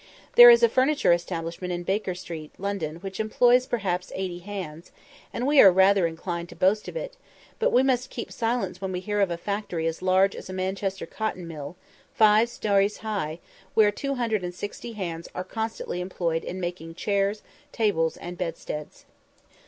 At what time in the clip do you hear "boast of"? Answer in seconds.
6.55-6.97